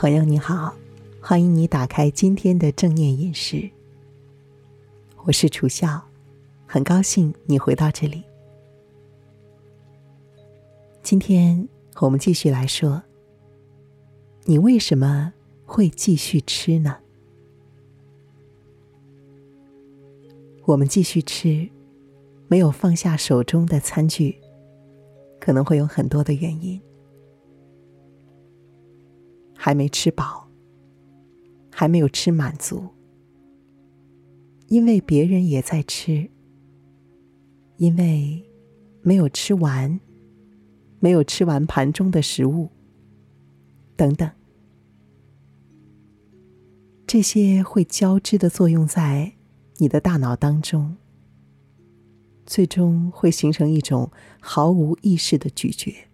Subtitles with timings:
[0.00, 0.72] 朋友你好，
[1.20, 3.68] 欢迎你打开今天的正念饮食。
[5.24, 6.00] 我是楚笑，
[6.68, 8.22] 很高兴你回到这里。
[11.02, 13.02] 今天我们继续来说，
[14.44, 15.32] 你为什么
[15.66, 16.96] 会继续吃呢？
[20.64, 21.68] 我们继续吃，
[22.46, 24.38] 没有放下手中的餐具，
[25.40, 26.80] 可能会有很多的原因。
[29.68, 30.48] 还没吃饱，
[31.70, 32.88] 还没有吃满足，
[34.68, 36.30] 因为别人也在吃，
[37.76, 38.42] 因为
[39.02, 40.00] 没有吃完，
[41.00, 42.70] 没有吃完盘中的食物，
[43.94, 44.30] 等等，
[47.06, 49.34] 这些会交织的作用在
[49.76, 50.96] 你的大脑当中，
[52.46, 56.07] 最终会形成一种毫无意识的咀嚼。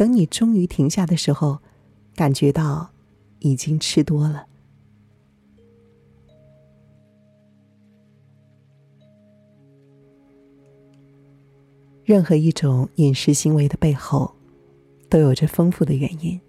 [0.00, 1.58] 等你终于停下的时候，
[2.16, 2.88] 感觉到
[3.40, 4.46] 已经吃多了。
[12.02, 14.34] 任何一种饮食行为的背后，
[15.10, 16.40] 都有着丰富的原因。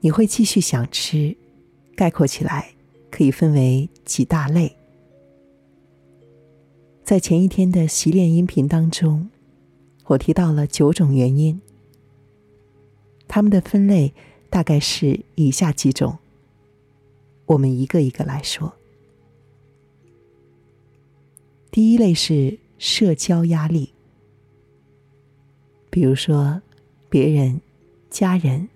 [0.00, 1.34] 你会继续想吃，
[1.96, 2.74] 概括起来
[3.10, 4.76] 可以分为几大类。
[7.02, 9.30] 在前一天的习练音频当中。
[10.12, 11.60] 我提到了九种原因，
[13.28, 14.12] 他们的分类
[14.50, 16.18] 大概是以下几种。
[17.46, 18.74] 我们一个一个来说。
[21.70, 23.94] 第一类是社交压力，
[25.88, 26.60] 比如说
[27.08, 27.62] 别人、
[28.10, 28.68] 家人、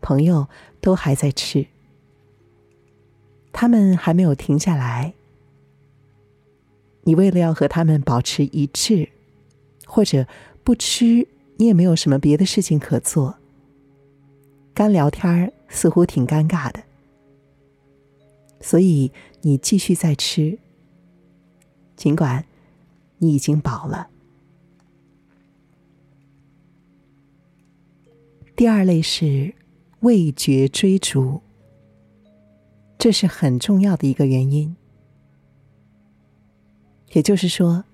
[0.00, 0.46] 朋友
[0.80, 1.66] 都还在吃，
[3.52, 5.14] 他们还没有停下来，
[7.02, 9.08] 你为了要和他们保持一致，
[9.84, 10.24] 或者。
[10.68, 13.38] 不吃，你也没有什么别的事情可做。
[14.74, 16.82] 干聊天似乎挺尴尬的，
[18.60, 20.58] 所以你继续在吃，
[21.96, 22.44] 尽管
[23.16, 24.10] 你已经饱了。
[28.54, 29.54] 第二类是
[30.00, 31.40] 味觉追逐，
[32.98, 34.76] 这是很重要的一个原因，
[37.14, 37.86] 也就是说。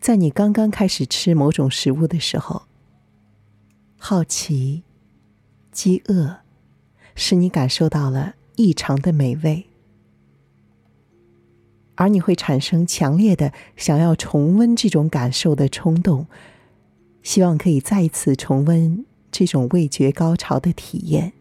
[0.00, 2.62] 在你刚刚开始吃某种食物的时候，
[3.98, 4.84] 好奇、
[5.72, 6.38] 饥饿，
[7.14, 9.66] 使你感受到了异常的美味，
[11.96, 16.26] 而你会产生强烈的想要重温这种感受的冲动，
[17.22, 21.32] 希望可以再一次重温这种味觉高潮的体验。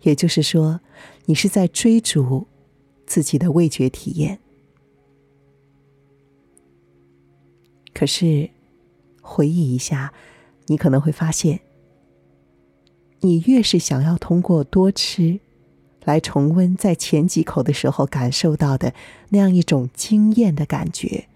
[0.00, 0.80] 也就是说，
[1.26, 2.48] 你是在追逐
[3.06, 4.40] 自己的味觉体验。
[8.02, 8.50] 可是，
[9.20, 10.12] 回忆一下，
[10.66, 11.60] 你可能会发现，
[13.20, 15.38] 你越是想要通过多吃，
[16.02, 18.92] 来重温在前几口的时候感受到的
[19.28, 21.28] 那样一种惊艳的感觉，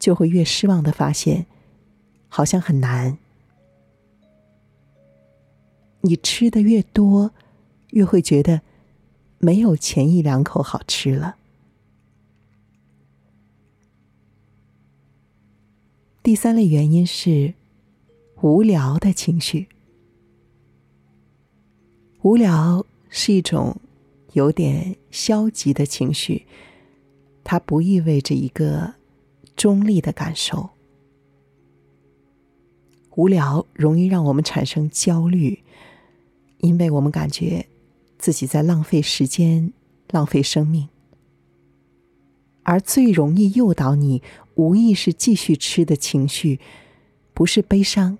[0.00, 1.46] 就会越失望的发现，
[2.26, 3.16] 好像很难。
[6.00, 7.30] 你吃的越多，
[7.90, 8.62] 越会觉得
[9.38, 11.36] 没有前一两口好吃了。
[16.24, 17.52] 第三类原因是
[18.40, 19.68] 无聊的情绪。
[22.22, 23.78] 无聊是一种
[24.32, 26.46] 有点消极的情绪，
[27.44, 28.94] 它不意味着一个
[29.54, 30.70] 中立的感受。
[33.16, 35.62] 无聊容易让我们产生焦虑，
[36.60, 37.66] 因为我们感觉
[38.16, 39.74] 自己在浪费时间、
[40.08, 40.88] 浪费生命。
[42.62, 44.22] 而最容易诱导你
[44.54, 46.60] 无意识继续吃的情绪，
[47.32, 48.18] 不是悲伤，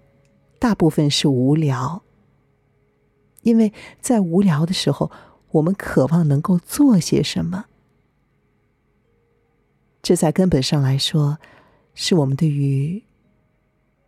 [0.59, 2.03] 大部分是无聊。
[3.43, 5.10] 因为在无聊的时候，
[5.53, 7.66] 我们渴望能够做些什么。
[10.03, 11.39] 这在根本上来说，
[11.95, 13.04] 是我们对于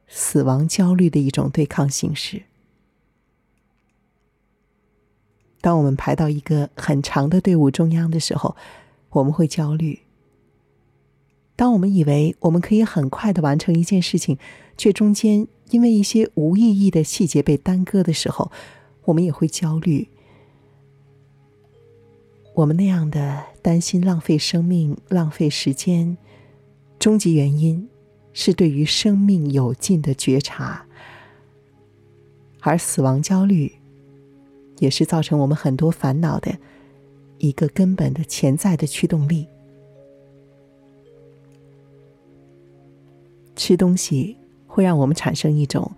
[0.08, 2.42] 死亡焦虑的一种对抗形式。
[5.60, 8.56] 当我们排到一个很长的队伍中央的时候，
[9.10, 10.05] 我们会焦虑。
[11.56, 14.38] 当我们以为我们可以很快的完成一件事情，
[14.76, 18.52] 却中间因为一些无意义的细节被耽搁的时候，
[19.06, 20.08] 我们也会焦虑。
[22.54, 26.16] 我们那样的担心浪费生命、浪费时间，
[26.98, 27.88] 终极原因
[28.32, 30.86] 是对于生命有尽的觉察，
[32.60, 33.72] 而死亡焦虑
[34.78, 36.58] 也是造成我们很多烦恼的
[37.38, 39.46] 一个根本的潜在的驱动力。
[43.56, 44.36] 吃东西
[44.68, 45.90] 会让我们产生一种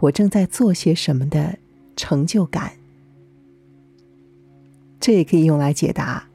[0.00, 1.58] 我正在做些什么的
[1.96, 2.72] 成就感。
[5.00, 6.28] 这也可以用来解答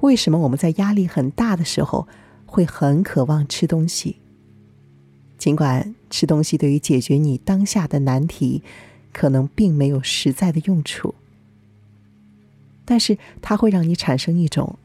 [0.00, 2.08] 为什么我们在压力很大的时候
[2.46, 4.16] 会很渴望吃东西。
[5.36, 8.62] 尽管吃东西对于解决你当下的难题
[9.12, 11.14] 可能并没有实在的用处，
[12.84, 14.78] 但是它会让你产生一种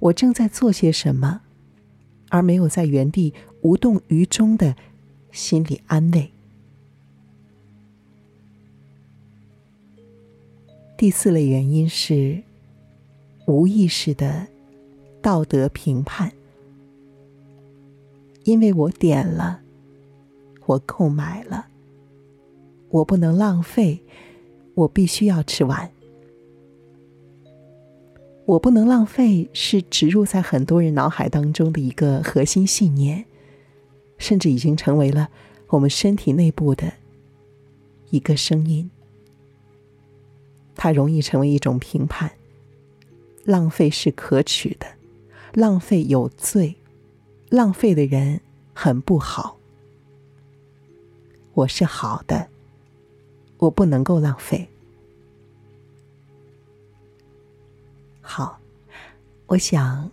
[0.00, 1.42] 我正在做些什么，
[2.30, 4.76] 而没有在原地无动于衷的
[5.30, 6.30] 心理安慰。
[10.96, 12.42] 第四类原因是
[13.46, 14.48] 无意识的
[15.22, 16.32] 道德评判，
[18.44, 19.60] 因为我点了，
[20.66, 21.66] 我购买了，
[22.88, 24.00] 我不能浪费，
[24.74, 25.90] 我必须要吃完。
[28.44, 33.26] 我不能浪费是植入在很多人脑海当中的一个核心信念，
[34.18, 35.30] 甚至已经成为了
[35.68, 36.92] 我们身体内部的
[38.10, 38.90] 一个声音。
[40.74, 42.30] 它容易成为一种评判，
[43.44, 44.86] 浪费是可耻的，
[45.54, 46.76] 浪费有罪，
[47.48, 48.40] 浪费的人
[48.72, 49.58] 很不好。
[51.54, 52.48] 我是好的，
[53.56, 54.68] 我不能够浪费。
[58.20, 58.60] 好，
[59.46, 60.08] 我想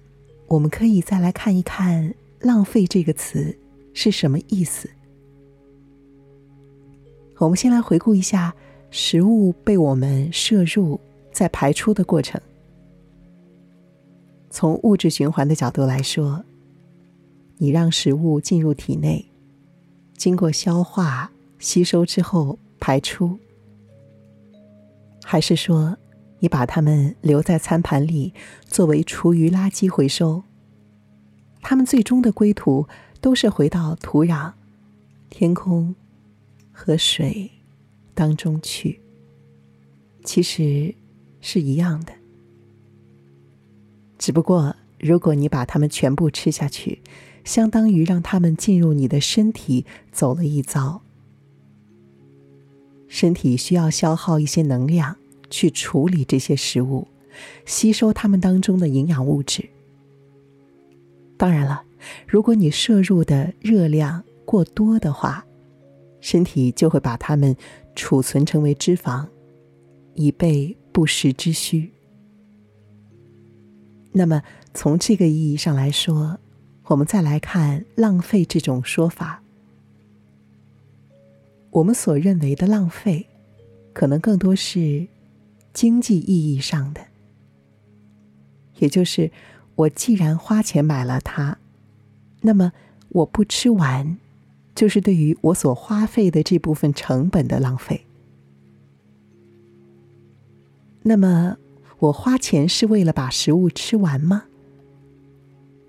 [0.48, 3.56] 我们可以再来看一看“浪费”这个词
[3.96, 4.88] 是什么意思。
[7.40, 8.54] 我们先来回顾一下。
[8.92, 10.98] 食物被我们摄入，
[11.30, 12.40] 再排出的过程。
[14.50, 16.46] 从物质循环的角度来说，
[17.58, 19.26] 你让食物进入体内，
[20.16, 23.38] 经过消化、吸收之后排出，
[25.26, 25.98] 还是说
[26.40, 28.34] 你把它们留在餐盘里
[28.66, 30.42] 作为厨余垃圾回收？
[31.62, 32.88] 它们最终的归途
[33.26, 34.54] 都是回到土壤、
[35.32, 35.96] 天空
[36.72, 37.50] 和水。
[38.14, 39.02] 当中去，
[40.24, 40.94] 其实
[41.42, 42.14] 是一样的。
[44.20, 47.02] 只不过，如果你把它们全部吃下去，
[47.44, 51.02] 相当于让它们进入你的身体走了一遭。
[53.08, 55.18] 身体需要消耗一些能量
[55.50, 57.08] 去处理这些食物，
[57.66, 59.68] 吸收它们当中的营养物质。
[61.38, 61.85] 当然了，
[62.28, 65.46] 如果你摄入的热量过多的话，
[66.20, 67.56] 身体就会把它们。
[67.98, 69.26] 储存成为脂肪，
[70.16, 71.90] 以备不时之需。
[74.12, 74.44] 那么，
[74.74, 76.38] 从这个意义上来说，
[76.88, 79.42] 我们再来看“浪费”这种说法。
[81.70, 83.28] 我们所认为的浪费，
[83.94, 85.08] 可能更多是
[85.72, 87.00] 经济意义上的，
[88.80, 89.32] 也就是
[89.76, 91.58] 我既然花钱买了它，
[92.46, 92.72] 那么
[93.10, 94.18] 我不吃完。
[94.76, 98.06] 就是对于我所花费的这部分成本的浪费。
[101.02, 101.56] 那么，
[101.98, 104.44] 我花钱是为了把食物吃完吗？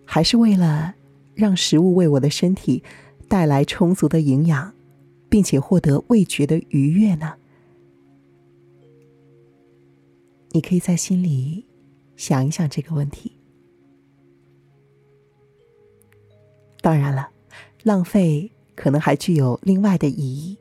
[0.04, 0.94] 还是为了
[1.34, 2.84] 让食物为我的身体
[3.26, 4.72] 带来充足的营养，
[5.28, 7.34] 并且获得味觉的愉悦呢？
[10.52, 11.66] 你可以在心里
[12.14, 13.35] 想一想这个问题。
[16.86, 17.30] 当然了，
[17.82, 18.52] 浪费。
[18.76, 20.58] 可能还具有另外的意义，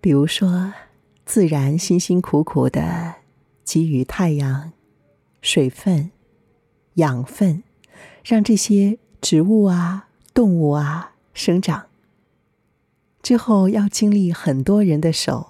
[0.00, 0.74] 比如说，
[1.24, 3.14] 自然辛辛苦苦的
[3.64, 4.72] 给予太阳、
[5.40, 6.10] 水分、
[6.94, 7.62] 养分，
[8.24, 11.86] 让这些植物啊、动物啊生长，
[13.22, 15.46] 之后要经历很多人的手，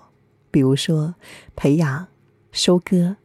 [0.51, 1.15] 比如说
[1.57, 2.07] 培养、
[2.53, 3.17] 收割，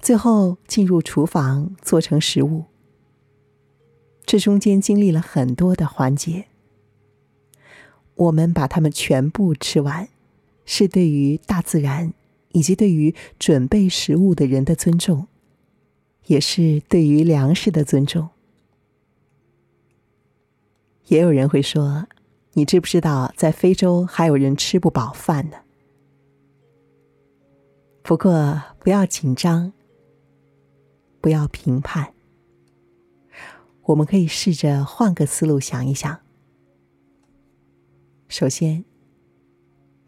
[0.00, 2.64] 最后进入厨房做成食物，
[4.26, 6.46] 这中间经历了很多的环节。
[8.16, 10.08] 我们把它们全部吃完，
[10.64, 12.12] 是对于大自然
[12.52, 15.28] 以及对于准备食物的人的尊重，
[16.26, 18.30] 也是对于粮食的尊重。
[21.06, 22.08] 也有人会说
[22.54, 25.58] ：“你知不知道，在非洲还有人吃不饱饭呢？”
[28.02, 29.72] 不过不要紧张，
[31.20, 32.14] 不要评判，
[33.86, 36.20] 我们可以试着换个思路想一想。
[38.28, 38.84] 首先，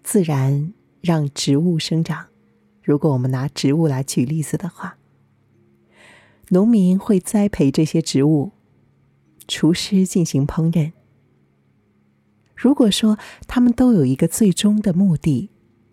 [0.03, 2.27] 自然让植物生长。
[2.83, 4.99] 如果我们拿植物来举例子的话，
[6.49, 8.51] 农民会栽培这些植物，
[9.47, 10.93] 厨师进行烹饪。
[12.57, 13.17] 如果说
[13.47, 15.51] 他们都有一个最终的目的，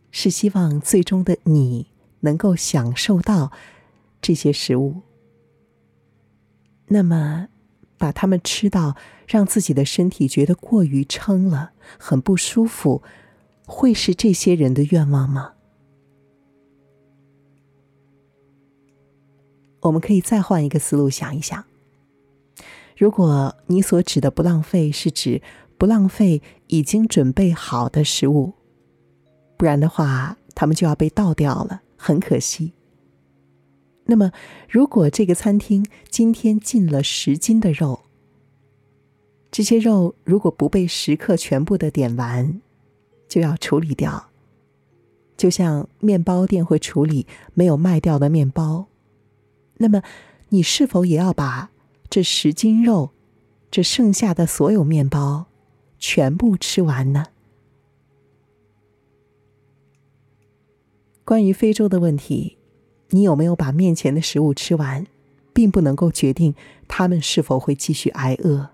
[0.09, 3.51] 是希望最终的你能够享受到
[4.19, 5.01] 这些食物，
[6.87, 7.49] 那么
[8.05, 8.95] 把它们吃到
[9.25, 13.01] 让自己的身体觉得过于撑了，很不舒服，
[13.65, 15.53] 会是这些人的愿望吗？
[19.79, 21.65] 我们可以再换一个思路想一想：
[22.95, 25.41] 如果你所指的不浪费是指
[25.75, 28.53] 不浪费已经准备好的食物，
[29.57, 32.73] 不然的话，他们就要被倒掉了，很可惜。
[34.05, 34.31] 那么，
[34.69, 38.01] 如果这个餐厅今天进了十斤的肉，
[39.51, 42.61] 这些肉如果不被食客全部的点完，
[43.27, 44.29] 就要处理掉，
[45.35, 48.85] 就像面包店会处理没有卖掉的面包。
[49.77, 50.03] 那么，
[50.49, 51.71] 你是否也要把
[52.09, 53.09] 这十斤肉，
[53.71, 55.47] 这剩下的所有面包，
[55.97, 57.25] 全部吃完呢？
[61.23, 62.54] 关于非洲的问题，
[63.15, 65.07] 你有没有把面前的食物吃完，
[65.53, 66.53] 并不能够决定
[66.87, 68.69] 他们是否会继续挨饿。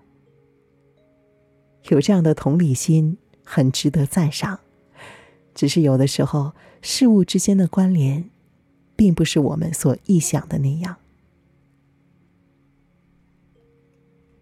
[1.88, 4.60] 有这样的同理心，很值得赞赏。
[5.54, 8.28] 只是有的时候，事物之间的关联。
[8.94, 10.96] 并不是我们所臆想的那样。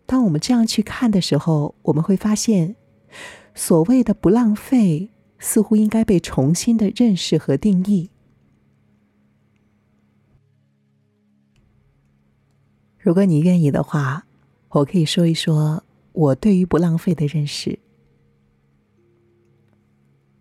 [0.04, 2.76] 当我们这样去看的时候，我们会发现，
[3.54, 8.10] 所谓的不浪费，似乎应该被重新的认识和定义。
[13.10, 14.24] 如果你愿意的话，
[14.68, 17.80] 我可以说一说我对于不浪费的认识。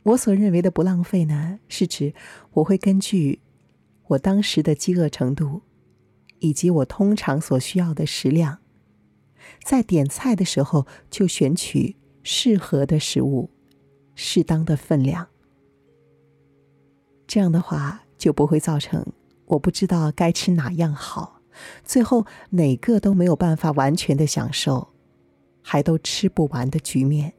[0.03, 2.13] 我所认为的不浪费呢，是指
[2.51, 3.39] 我会根据。
[4.09, 5.63] 我当时的饥饿程度，
[6.37, 8.59] 以及我通常所需要的食量，
[9.63, 13.49] 在点菜的时候就选取适合的食物，
[14.13, 15.27] 适当的分量。
[17.25, 19.03] 这样的话就不会造成
[19.45, 21.38] 我不知道该吃哪样好，
[21.83, 24.89] 最后哪个都没有办法完全的享受，
[25.61, 27.33] 还都吃不完的局面。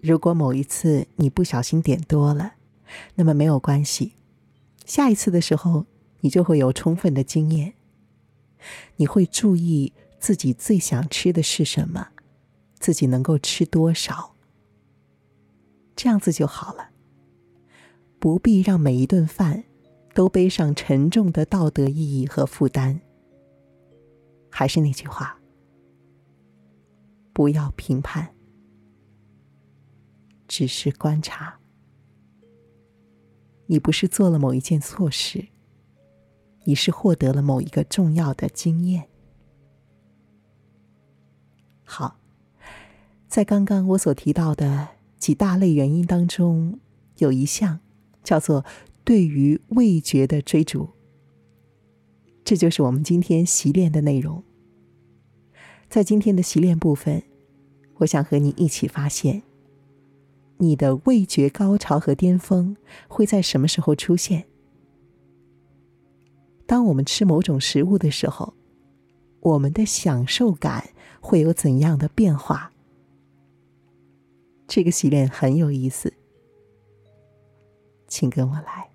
[0.00, 2.54] 如果某一次你不小心点多了，
[3.14, 4.14] 那么没有关系，
[4.84, 5.86] 下一次的时候，
[6.20, 7.74] 你就会有充分的经验。
[8.96, 12.08] 你会注意自己最想吃的是什么，
[12.78, 14.34] 自己能够吃多少，
[15.94, 16.90] 这样子就好了。
[18.18, 19.64] 不必让每一顿饭
[20.14, 23.00] 都背上沉重的道德意义和负担。
[24.50, 25.38] 还是那句话，
[27.32, 28.34] 不要评判，
[30.46, 31.58] 只是观察。
[33.66, 35.48] 你不是做了某一件错事，
[36.64, 39.08] 你是获得了某一个重要的经验。
[41.82, 42.18] 好，
[43.28, 46.78] 在刚刚我所提到的几大类原因当中，
[47.16, 47.80] 有一项
[48.22, 48.62] 叫做
[49.04, 50.88] 对于味觉的追逐。
[52.44, 54.42] 这就是我们今天习练的内容。
[55.88, 57.22] 在今天的习练部分，
[57.98, 59.42] 我想和你一起发现。
[60.58, 62.76] 你的味觉高潮和巅峰
[63.08, 64.46] 会在什么时候出现？
[66.66, 68.54] 当我们吃某种食物的时候，
[69.40, 70.90] 我们的享受感
[71.20, 72.72] 会有怎样的变化？
[74.68, 76.14] 这个洗练很有意思，
[78.06, 78.91] 请跟我来。